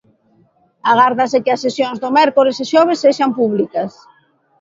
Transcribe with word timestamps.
Agárdase 0.91 1.37
que 1.43 1.51
as 1.55 1.63
sesións 1.65 1.97
do 2.03 2.09
mércores 2.17 2.57
e 2.63 2.65
xoves 2.71 3.01
sexan 3.03 3.31
públicas. 3.39 3.91